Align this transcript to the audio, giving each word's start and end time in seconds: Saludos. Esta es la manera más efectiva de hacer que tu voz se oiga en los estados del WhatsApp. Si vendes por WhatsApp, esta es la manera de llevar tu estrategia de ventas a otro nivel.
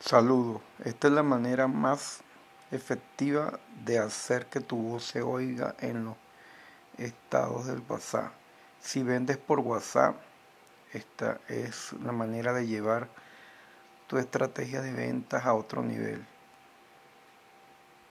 Saludos. 0.00 0.62
Esta 0.84 1.08
es 1.08 1.12
la 1.12 1.24
manera 1.24 1.66
más 1.66 2.20
efectiva 2.70 3.58
de 3.84 3.98
hacer 3.98 4.46
que 4.46 4.60
tu 4.60 4.76
voz 4.76 5.04
se 5.04 5.22
oiga 5.22 5.74
en 5.80 6.04
los 6.04 6.16
estados 6.98 7.66
del 7.66 7.82
WhatsApp. 7.88 8.32
Si 8.80 9.02
vendes 9.02 9.38
por 9.38 9.58
WhatsApp, 9.58 10.14
esta 10.92 11.40
es 11.48 11.92
la 12.04 12.12
manera 12.12 12.52
de 12.52 12.68
llevar 12.68 13.08
tu 14.06 14.18
estrategia 14.18 14.82
de 14.82 14.92
ventas 14.92 15.44
a 15.44 15.54
otro 15.54 15.82
nivel. 15.82 16.24